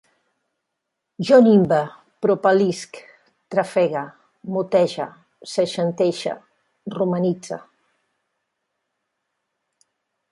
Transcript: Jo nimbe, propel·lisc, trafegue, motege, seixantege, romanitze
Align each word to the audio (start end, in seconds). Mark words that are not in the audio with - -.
Jo 1.29 1.37
nimbe, 1.47 1.77
propel·lisc, 2.25 2.99
trafegue, 3.55 4.01
motege, 4.55 5.07
seixantege, 5.53 6.33
romanitze 6.97 7.59